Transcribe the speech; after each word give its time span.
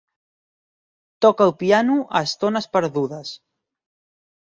Toca 1.27 1.47
el 1.47 1.55
piano 1.61 2.01
a 2.21 2.25
estones 2.31 2.71
perdudes. 2.79 3.35